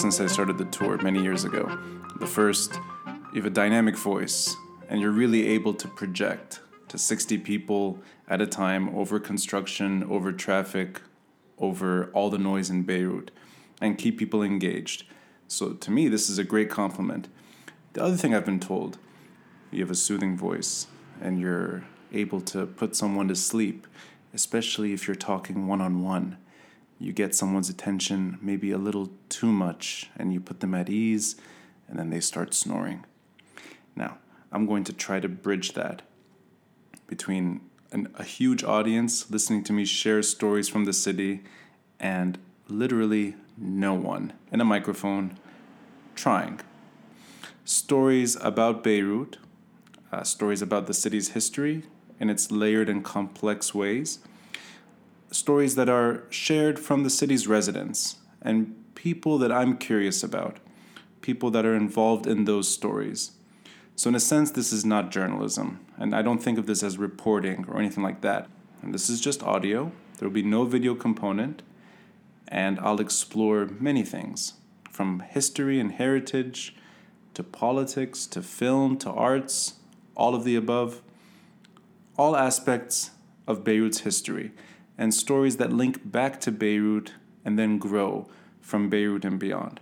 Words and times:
since 0.00 0.18
I 0.18 0.26
started 0.28 0.56
the 0.56 0.64
tour 0.64 0.96
many 1.02 1.22
years 1.22 1.44
ago. 1.44 1.78
The 2.20 2.26
first, 2.26 2.80
you 3.34 3.42
have 3.42 3.44
a 3.44 3.50
dynamic 3.50 3.98
voice, 3.98 4.56
and 4.88 4.98
you're 4.98 5.10
really 5.10 5.46
able 5.48 5.74
to 5.74 5.88
project 5.88 6.60
to 6.88 6.96
60 6.96 7.36
people 7.36 7.98
at 8.26 8.40
a 8.40 8.46
time 8.46 8.96
over 8.96 9.20
construction, 9.20 10.02
over 10.04 10.32
traffic, 10.32 11.02
over 11.58 12.06
all 12.14 12.30
the 12.30 12.38
noise 12.38 12.70
in 12.70 12.82
Beirut, 12.82 13.30
and 13.82 13.98
keep 13.98 14.16
people 14.16 14.42
engaged. 14.42 15.04
So 15.48 15.74
to 15.74 15.90
me, 15.90 16.08
this 16.08 16.30
is 16.30 16.38
a 16.38 16.44
great 16.44 16.70
compliment. 16.70 17.28
The 17.92 18.02
other 18.02 18.16
thing 18.16 18.34
I've 18.34 18.46
been 18.46 18.58
told, 18.58 18.96
you 19.70 19.80
have 19.80 19.90
a 19.90 19.94
soothing 19.94 20.34
voice, 20.34 20.86
and 21.20 21.38
you're 21.38 21.84
able 22.10 22.40
to 22.40 22.64
put 22.64 22.96
someone 22.96 23.28
to 23.28 23.36
sleep, 23.36 23.86
especially 24.32 24.94
if 24.94 25.06
you're 25.06 25.14
talking 25.14 25.66
one 25.66 25.82
on 25.82 26.02
one. 26.02 26.38
You 27.02 27.14
get 27.14 27.34
someone's 27.34 27.70
attention 27.70 28.38
maybe 28.42 28.70
a 28.70 28.78
little 28.78 29.10
too 29.30 29.50
much, 29.50 30.10
and 30.18 30.34
you 30.34 30.38
put 30.38 30.60
them 30.60 30.74
at 30.74 30.90
ease, 30.90 31.34
and 31.88 31.98
then 31.98 32.10
they 32.10 32.20
start 32.20 32.52
snoring. 32.52 33.06
Now, 33.96 34.18
I'm 34.52 34.66
going 34.66 34.84
to 34.84 34.92
try 34.92 35.18
to 35.18 35.28
bridge 35.28 35.72
that 35.72 36.02
between 37.06 37.62
an, 37.90 38.08
a 38.16 38.22
huge 38.22 38.62
audience 38.62 39.30
listening 39.30 39.64
to 39.64 39.72
me 39.72 39.84
share 39.86 40.22
stories 40.22 40.68
from 40.68 40.84
the 40.84 40.92
city 40.92 41.40
and 41.98 42.38
literally 42.68 43.34
no 43.56 43.94
one 43.94 44.34
in 44.52 44.60
a 44.60 44.64
microphone 44.64 45.38
trying. 46.14 46.60
Stories 47.64 48.36
about 48.36 48.84
Beirut, 48.84 49.38
uh, 50.12 50.22
stories 50.22 50.60
about 50.60 50.86
the 50.86 50.94
city's 50.94 51.30
history 51.30 51.84
in 52.18 52.28
its 52.28 52.50
layered 52.50 52.88
and 52.88 53.02
complex 53.02 53.74
ways, 53.74 54.18
stories 55.30 55.74
that 55.76 55.88
are 55.88 56.24
shared 56.30 56.78
from 56.78 57.02
the 57.02 57.10
city's 57.10 57.46
residents 57.46 58.16
and 58.42 58.74
people 58.94 59.38
that 59.38 59.52
I'm 59.52 59.76
curious 59.76 60.22
about, 60.22 60.58
people 61.20 61.50
that 61.50 61.64
are 61.64 61.74
involved 61.74 62.26
in 62.26 62.44
those 62.44 62.68
stories. 62.68 63.32
So, 63.96 64.08
in 64.08 64.14
a 64.14 64.20
sense, 64.20 64.50
this 64.50 64.72
is 64.72 64.84
not 64.84 65.10
journalism, 65.10 65.84
and 65.98 66.14
I 66.14 66.22
don't 66.22 66.42
think 66.42 66.58
of 66.58 66.66
this 66.66 66.82
as 66.82 66.98
reporting 66.98 67.66
or 67.68 67.78
anything 67.78 68.02
like 68.02 68.22
that. 68.22 68.48
And 68.82 68.94
this 68.94 69.10
is 69.10 69.20
just 69.20 69.42
audio, 69.42 69.92
there 70.18 70.28
will 70.28 70.34
be 70.34 70.42
no 70.42 70.64
video 70.64 70.94
component, 70.94 71.62
and 72.48 72.78
I'll 72.80 73.00
explore 73.00 73.66
many 73.78 74.02
things 74.02 74.54
from 74.90 75.20
history 75.20 75.78
and 75.78 75.92
heritage 75.92 76.74
to 77.34 77.42
politics 77.42 78.26
to 78.26 78.42
film 78.42 78.96
to 78.98 79.10
arts, 79.10 79.74
all 80.14 80.34
of 80.34 80.44
the 80.44 80.56
above, 80.56 81.02
all 82.16 82.36
aspects 82.36 83.10
of 83.46 83.64
Beirut's 83.64 84.00
history, 84.00 84.52
and 85.00 85.14
stories 85.14 85.56
that 85.56 85.72
link 85.72 86.12
back 86.12 86.38
to 86.42 86.52
Beirut 86.52 87.14
and 87.42 87.58
then 87.58 87.78
grow 87.78 88.28
from 88.60 88.90
Beirut 88.90 89.24
and 89.24 89.40
beyond. 89.40 89.80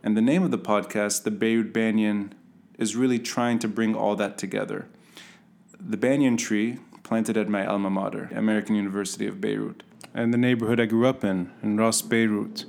And 0.00 0.16
the 0.16 0.22
name 0.22 0.44
of 0.44 0.52
the 0.52 0.58
podcast, 0.58 1.24
The 1.24 1.32
Beirut 1.32 1.72
Banyan, 1.72 2.32
is 2.78 2.94
really 2.94 3.18
trying 3.18 3.58
to 3.58 3.68
bring 3.68 3.96
all 3.96 4.14
that 4.14 4.38
together. 4.38 4.86
The 5.78 5.96
banyan 5.96 6.36
tree, 6.36 6.78
planted 7.02 7.36
at 7.36 7.48
my 7.48 7.66
alma 7.66 7.90
mater, 7.90 8.30
American 8.32 8.76
University 8.76 9.26
of 9.26 9.40
Beirut, 9.40 9.82
and 10.14 10.32
the 10.32 10.38
neighborhood 10.38 10.78
I 10.78 10.86
grew 10.86 11.06
up 11.06 11.24
in, 11.24 11.50
in 11.60 11.76
Ras 11.76 12.00
Beirut, 12.00 12.64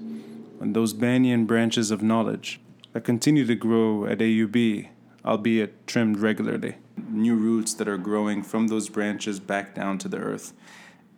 and 0.60 0.76
those 0.76 0.94
banyan 0.94 1.46
branches 1.46 1.92
of 1.92 2.02
knowledge 2.02 2.60
that 2.94 3.04
continue 3.04 3.46
to 3.46 3.56
grow 3.56 4.08
at 4.08 4.18
AUB, 4.18 4.90
albeit 5.24 5.86
trimmed 5.86 6.18
regularly. 6.18 6.78
New 7.10 7.36
roots 7.36 7.76
that 7.76 7.88
are 7.88 7.98
growing 7.98 8.42
from 8.42 8.70
those 8.70 8.90
branches 8.90 9.40
back 9.40 9.76
down 9.76 10.00
to 10.00 10.08
the 10.08 10.18
earth, 10.18 10.54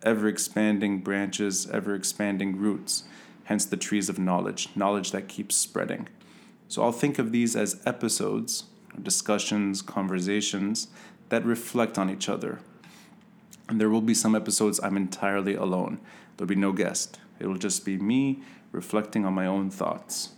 ever 0.06 0.28
expanding 0.28 1.00
branches, 1.00 1.68
ever 1.70 1.94
expanding 1.94 2.56
roots, 2.56 3.02
hence 3.44 3.66
the 3.66 3.76
trees 3.76 4.08
of 4.08 4.18
knowledge, 4.18 4.68
knowledge 4.74 5.10
that 5.10 5.28
keeps 5.28 5.56
spreading. 5.56 6.08
So 6.68 6.82
I'll 6.82 6.92
think 6.92 7.18
of 7.18 7.32
these 7.32 7.54
as 7.54 7.82
episodes 7.84 8.64
discussions, 9.02 9.82
conversations 9.82 10.88
that 11.28 11.44
reflect 11.44 11.98
on 11.98 12.08
each 12.08 12.30
other. 12.30 12.60
And 13.68 13.80
there 13.80 13.90
will 13.90 14.00
be 14.00 14.14
some 14.14 14.34
episodes 14.34 14.80
I'm 14.82 14.96
entirely 14.96 15.54
alone. 15.54 16.00
There'll 16.36 16.48
be 16.48 16.54
no 16.54 16.72
guest. 16.72 17.18
It 17.38 17.46
will 17.46 17.58
just 17.58 17.84
be 17.84 17.98
me 17.98 18.42
reflecting 18.72 19.26
on 19.26 19.34
my 19.34 19.44
own 19.44 19.70
thoughts. 19.70 20.30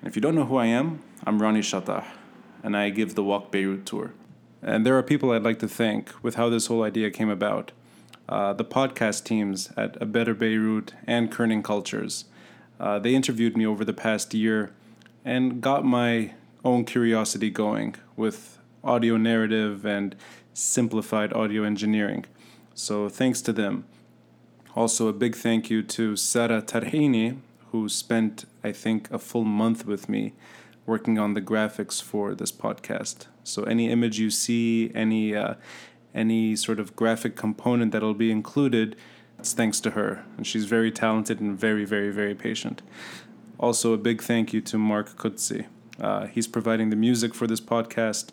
And 0.00 0.08
if 0.08 0.16
you 0.16 0.22
don't 0.22 0.34
know 0.34 0.46
who 0.46 0.56
I 0.56 0.66
am, 0.66 1.02
I'm 1.26 1.42
Rani 1.42 1.60
Chatah, 1.60 2.04
and 2.62 2.76
I 2.76 2.90
give 2.90 3.14
the 3.14 3.24
Walk 3.24 3.50
Beirut 3.50 3.84
tour. 3.84 4.14
And 4.62 4.86
there 4.86 4.96
are 4.96 5.02
people 5.02 5.32
I'd 5.32 5.42
like 5.42 5.58
to 5.58 5.68
thank 5.68 6.12
with 6.22 6.36
how 6.36 6.48
this 6.48 6.66
whole 6.66 6.82
idea 6.82 7.10
came 7.10 7.28
about. 7.28 7.72
Uh, 8.28 8.52
the 8.52 8.64
podcast 8.64 9.24
teams 9.24 9.70
at 9.76 9.96
A 10.02 10.04
Better 10.04 10.34
Beirut 10.34 10.92
and 11.06 11.32
Kerning 11.32 11.64
Cultures. 11.64 12.26
Uh, 12.78 12.98
they 12.98 13.14
interviewed 13.14 13.56
me 13.56 13.64
over 13.66 13.84
the 13.84 13.94
past 13.94 14.34
year 14.34 14.70
and 15.24 15.60
got 15.62 15.84
my 15.84 16.34
own 16.64 16.84
curiosity 16.84 17.48
going 17.50 17.94
with 18.16 18.58
audio 18.84 19.16
narrative 19.16 19.86
and 19.86 20.14
simplified 20.52 21.32
audio 21.32 21.64
engineering. 21.64 22.26
So 22.74 23.08
thanks 23.08 23.40
to 23.42 23.52
them. 23.52 23.84
Also, 24.76 25.08
a 25.08 25.12
big 25.12 25.34
thank 25.34 25.70
you 25.70 25.82
to 25.82 26.14
Sarah 26.14 26.62
Tarhini, 26.62 27.38
who 27.72 27.88
spent, 27.88 28.44
I 28.62 28.72
think, 28.72 29.10
a 29.10 29.18
full 29.18 29.44
month 29.44 29.86
with 29.86 30.08
me 30.08 30.34
working 30.86 31.18
on 31.18 31.34
the 31.34 31.40
graphics 31.40 32.02
for 32.02 32.34
this 32.34 32.52
podcast. 32.52 33.26
So 33.42 33.64
any 33.64 33.90
image 33.90 34.18
you 34.18 34.30
see, 34.30 34.92
any 34.94 35.34
uh, 35.34 35.54
any 36.14 36.56
sort 36.56 36.80
of 36.80 36.96
graphic 36.96 37.36
component 37.36 37.92
that'll 37.92 38.14
be 38.14 38.30
included, 38.30 38.96
it's 39.38 39.52
thanks 39.52 39.80
to 39.80 39.90
her, 39.90 40.24
and 40.36 40.46
she's 40.46 40.64
very 40.64 40.90
talented 40.90 41.40
and 41.40 41.58
very, 41.58 41.84
very, 41.84 42.10
very 42.10 42.34
patient. 42.34 42.82
Also, 43.58 43.92
a 43.92 43.98
big 43.98 44.22
thank 44.22 44.52
you 44.52 44.60
to 44.60 44.78
Marc 44.78 45.16
Codsi. 45.16 45.66
Uh, 46.00 46.26
he's 46.26 46.46
providing 46.46 46.90
the 46.90 46.96
music 46.96 47.34
for 47.34 47.46
this 47.46 47.60
podcast. 47.60 48.30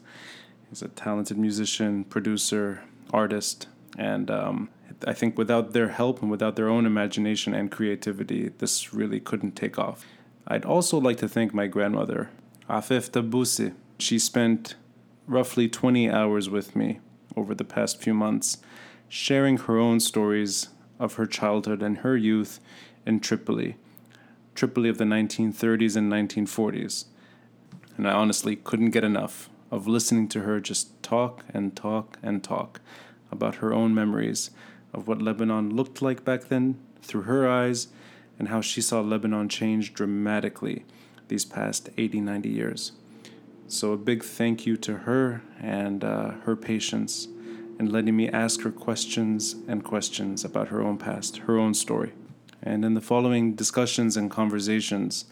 He's 0.69 0.81
a 0.81 0.87
talented 0.87 1.37
musician, 1.37 2.03
producer, 2.03 2.83
artist, 3.11 3.67
and 3.97 4.29
um, 4.29 4.69
I 5.07 5.13
think 5.13 5.37
without 5.37 5.73
their 5.73 5.89
help 5.89 6.21
and 6.21 6.31
without 6.31 6.55
their 6.55 6.69
own 6.69 6.85
imagination 6.85 7.53
and 7.53 7.71
creativity, 7.71 8.49
this 8.57 8.93
really 8.93 9.19
couldn't 9.19 9.55
take 9.55 9.77
off. 9.77 10.05
I'd 10.47 10.65
also 10.65 10.99
like 10.99 11.17
to 11.17 11.27
thank 11.27 11.53
my 11.53 11.67
grandmother, 11.67 12.29
Afif 12.69 13.09
Tabusi. 13.11 13.73
She 13.97 14.19
spent 14.19 14.75
roughly 15.27 15.67
20 15.67 16.09
hours 16.09 16.49
with 16.49 16.75
me 16.75 16.99
over 17.35 17.53
the 17.53 17.63
past 17.63 18.01
few 18.01 18.13
months, 18.13 18.57
sharing 19.09 19.57
her 19.57 19.77
own 19.77 19.99
stories 19.99 20.69
of 20.99 21.15
her 21.15 21.25
childhood 21.25 21.81
and 21.81 21.99
her 21.99 22.15
youth 22.15 22.59
in 23.05 23.19
Tripoli, 23.19 23.75
Tripoli 24.53 24.89
of 24.89 24.97
the 24.97 25.03
1930s 25.03 25.95
and 25.95 26.11
1940s 26.11 27.05
and 27.97 28.07
I 28.07 28.11
honestly 28.11 28.55
couldn't 28.55 28.91
get 28.91 29.03
enough 29.03 29.49
of 29.71 29.87
listening 29.87 30.27
to 30.29 30.41
her 30.41 30.59
just 30.59 31.01
talk 31.01 31.43
and 31.53 31.75
talk 31.75 32.17
and 32.21 32.43
talk 32.43 32.81
about 33.31 33.55
her 33.55 33.73
own 33.73 33.93
memories 33.93 34.51
of 34.93 35.07
what 35.07 35.21
Lebanon 35.21 35.75
looked 35.75 36.01
like 36.01 36.23
back 36.23 36.45
then 36.45 36.77
through 37.01 37.23
her 37.23 37.49
eyes 37.49 37.87
and 38.37 38.49
how 38.49 38.61
she 38.61 38.81
saw 38.81 39.01
Lebanon 39.01 39.49
change 39.49 39.93
dramatically 39.93 40.85
these 41.27 41.45
past 41.45 41.89
80, 41.97 42.21
90 42.21 42.49
years. 42.49 42.91
So, 43.67 43.93
a 43.93 43.97
big 43.97 44.23
thank 44.23 44.67
you 44.67 44.77
to 44.77 44.97
her 44.99 45.41
and 45.59 46.03
uh, 46.03 46.31
her 46.43 46.55
patience 46.55 47.27
in 47.79 47.91
letting 47.91 48.15
me 48.15 48.29
ask 48.29 48.61
her 48.61 48.71
questions 48.71 49.55
and 49.67 49.83
questions 49.83 50.45
about 50.45 50.67
her 50.67 50.81
own 50.83 50.97
past, 50.97 51.37
her 51.37 51.57
own 51.57 51.73
story. 51.73 52.13
And 52.61 52.85
in 52.85 52.93
the 52.93 53.01
following 53.01 53.55
discussions 53.55 54.15
and 54.15 54.29
conversations, 54.29 55.25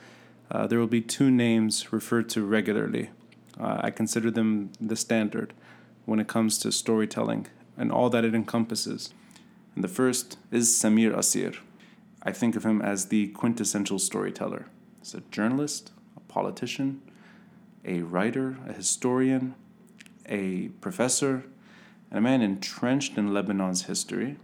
uh, 0.50 0.66
there 0.66 0.80
will 0.80 0.88
be 0.88 1.00
two 1.00 1.30
names 1.30 1.94
referred 1.94 2.28
to 2.30 2.44
regularly. 2.44 3.12
Uh, 3.60 3.82
I 3.82 3.92
consider 3.92 4.32
them 4.32 4.72
the 4.82 4.96
standard 4.96 5.54
when 6.06 6.20
it 6.20 6.28
comes 6.28 6.58
to 6.60 6.72
storytelling 6.72 7.48
and 7.78 7.92
all 7.92 8.10
that 8.10 8.26
it 8.26 8.34
encompasses. 8.34 9.14
And 9.76 9.84
the 9.84 9.88
first 9.88 10.38
is 10.52 10.70
Samir 10.70 11.14
Kassir. 11.14 11.58
I 12.24 12.32
think 12.32 12.56
of 12.56 12.66
him 12.66 12.82
as 12.82 13.06
the 13.06 13.28
quintessential 13.28 14.00
storyteller. 14.00 14.66
He's 15.00 15.14
a 15.14 15.22
journalist, 15.32 15.92
a 16.18 16.20
politician, 16.22 17.02
a 17.86 18.02
writer, 18.02 18.58
a 18.68 18.74
historian, 18.74 19.56
a 20.28 20.70
professor, 20.82 21.44
and 22.10 22.20
a 22.20 22.22
man 22.22 22.42
entrenched 22.42 23.18
in 23.18 23.34
Lebanon's 23.34 23.84
history, 23.84 24.38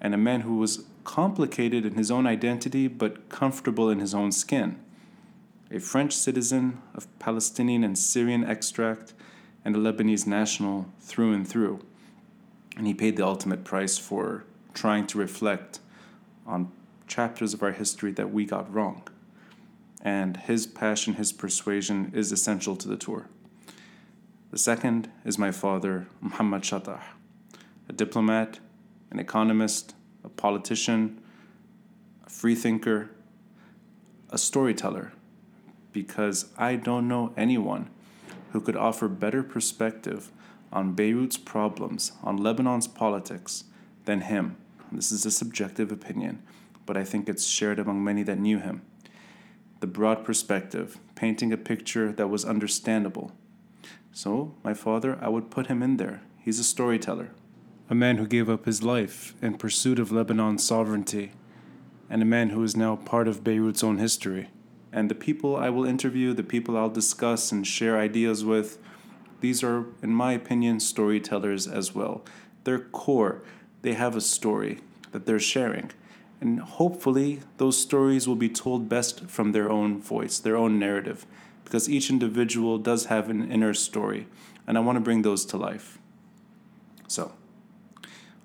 and 0.00 0.14
a 0.14 0.18
man 0.18 0.42
who 0.42 0.56
was 0.56 0.84
complicated 1.04 1.86
in 1.86 1.94
his 1.94 2.10
own 2.10 2.26
identity 2.26 2.88
but 2.88 3.28
comfortable 3.28 3.88
in 3.90 4.00
his 4.00 4.14
own 4.14 4.32
skin 4.32 4.78
a 5.70 5.80
French 5.80 6.14
citizen 6.14 6.80
of 6.94 7.06
Palestinian 7.18 7.82
and 7.82 7.98
Syrian 7.98 8.44
extract, 8.44 9.14
and 9.64 9.74
a 9.74 9.78
Lebanese 9.78 10.26
national 10.26 10.86
through 11.00 11.32
and 11.32 11.46
through. 11.46 11.80
And 12.76 12.86
he 12.86 12.94
paid 12.94 13.16
the 13.16 13.26
ultimate 13.26 13.64
price 13.64 13.98
for 13.98 14.44
trying 14.74 15.06
to 15.08 15.18
reflect 15.18 15.80
on 16.46 16.70
chapters 17.08 17.52
of 17.52 17.62
our 17.62 17.72
history 17.72 18.12
that 18.12 18.32
we 18.32 18.44
got 18.44 18.72
wrong. 18.72 19.02
And 20.02 20.36
his 20.36 20.66
passion, 20.66 21.14
his 21.14 21.32
persuasion 21.32 22.12
is 22.14 22.32
essential 22.32 22.76
to 22.76 22.88
the 22.88 22.96
tour. 22.96 23.28
The 24.50 24.58
second 24.58 25.10
is 25.24 25.38
my 25.38 25.50
father, 25.50 26.06
Muhammad 26.20 26.62
Chatah, 26.62 27.02
a 27.88 27.92
diplomat, 27.92 28.60
an 29.10 29.18
economist, 29.18 29.94
a 30.22 30.28
politician, 30.28 31.20
a 32.24 32.30
freethinker, 32.30 33.10
a 34.30 34.38
storyteller 34.38 35.12
because 35.96 36.52
I 36.58 36.76
don't 36.76 37.08
know 37.08 37.32
anyone 37.38 37.88
who 38.52 38.60
could 38.60 38.76
offer 38.76 39.08
better 39.08 39.42
perspective 39.42 40.30
on 40.70 40.92
Beirut's 40.92 41.38
problems, 41.38 42.12
on 42.22 42.36
Lebanon's 42.36 42.86
politics, 42.86 43.64
than 44.04 44.20
him. 44.20 44.58
This 44.92 45.10
is 45.10 45.24
a 45.24 45.30
subjective 45.30 45.90
opinion, 45.90 46.42
but 46.84 46.98
I 46.98 47.04
think 47.04 47.30
it's 47.30 47.46
shared 47.46 47.78
among 47.78 48.04
many 48.04 48.22
that 48.24 48.38
knew 48.38 48.58
him. 48.58 48.82
The 49.80 49.86
broad 49.86 50.24
perspective, 50.24 50.98
painting 51.14 51.52
a 51.52 51.56
picture 51.56 52.10
that 52.12 52.28
was 52.28 52.44
understandable. 52.44 53.32
So, 54.12 54.54
my 54.64 54.72
father, 54.72 55.18
I 55.20 55.28
would 55.28 55.50
put 55.50 55.66
him 55.66 55.82
in 55.82 55.98
there. 55.98 56.22
He's 56.38 56.58
a 56.58 56.64
storyteller. 56.64 57.30
A 57.90 57.94
man 57.94 58.16
who 58.16 58.26
gave 58.26 58.48
up 58.48 58.64
his 58.64 58.82
life 58.82 59.34
in 59.42 59.58
pursuit 59.58 59.98
of 59.98 60.10
Lebanon's 60.10 60.64
sovereignty, 60.64 61.32
and 62.08 62.22
a 62.22 62.26
man 62.26 62.50
who 62.50 62.62
is 62.62 62.74
now 62.74 62.96
part 62.96 63.28
of 63.28 63.44
Beirut's 63.44 63.84
own 63.84 63.98
history. 63.98 64.48
And 64.92 65.10
the 65.10 65.14
people 65.14 65.56
I 65.56 65.68
will 65.68 65.84
interview, 65.84 66.32
the 66.32 66.42
people 66.42 66.76
I'll 66.76 66.88
discuss 66.88 67.52
and 67.52 67.66
share 67.66 67.98
ideas 67.98 68.44
with, 68.44 68.78
these 69.40 69.62
are, 69.62 69.84
in 70.02 70.14
my 70.14 70.32
opinion, 70.32 70.80
storytellers 70.80 71.66
as 71.66 71.94
well. 71.94 72.24
Their 72.64 72.78
core, 72.78 73.42
they 73.82 73.92
have 73.92 74.16
a 74.16 74.20
story 74.22 74.80
that 75.12 75.26
they're 75.26 75.38
sharing. 75.38 75.90
And 76.40 76.60
hopefully, 76.60 77.40
those 77.56 77.78
stories 77.80 78.28
will 78.28 78.36
be 78.36 78.48
told 78.48 78.88
best 78.88 79.26
from 79.26 79.52
their 79.52 79.70
own 79.70 80.00
voice, 80.00 80.38
their 80.38 80.56
own 80.56 80.78
narrative, 80.78 81.24
because 81.64 81.88
each 81.88 82.10
individual 82.10 82.78
does 82.78 83.06
have 83.06 83.30
an 83.30 83.50
inner 83.50 83.74
story, 83.74 84.26
and 84.66 84.76
I 84.76 84.80
want 84.80 84.96
to 84.96 85.00
bring 85.00 85.22
those 85.22 85.44
to 85.46 85.56
life. 85.56 85.98
So, 87.08 87.32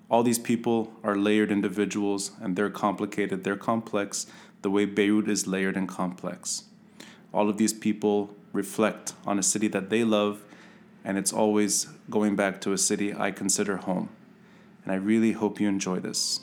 all 0.08 0.22
these 0.22 0.38
people 0.38 0.92
are 1.04 1.16
layered 1.16 1.52
individuals, 1.52 2.32
and 2.40 2.56
they're 2.56 2.70
complicated, 2.70 3.44
they're 3.44 3.56
complex, 3.56 4.26
the 4.62 4.70
way 4.70 4.84
Beirut 4.84 5.28
is 5.28 5.46
layered 5.46 5.76
and 5.76 5.88
complex. 5.88 6.64
All 7.32 7.48
of 7.48 7.58
these 7.58 7.72
people 7.72 8.34
reflect 8.52 9.14
on 9.26 9.38
a 9.38 9.42
city 9.42 9.68
that 9.68 9.90
they 9.90 10.04
love, 10.04 10.42
and 11.04 11.18
it's 11.18 11.32
always 11.32 11.88
going 12.10 12.36
back 12.36 12.60
to 12.62 12.72
a 12.72 12.78
city 12.78 13.14
I 13.14 13.30
consider 13.30 13.78
home. 13.78 14.08
And 14.84 14.92
I 14.92 14.96
really 14.96 15.32
hope 15.32 15.60
you 15.60 15.68
enjoy 15.68 16.00
this. 16.00 16.40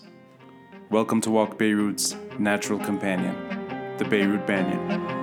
Welcome 0.92 1.22
to 1.22 1.30
Walk 1.30 1.60
Beirut's 1.60 2.16
natural 2.40 2.80
companion, 2.80 3.36
the 4.00 4.06
Beirut 4.06 4.48
Banyan. 4.48 5.19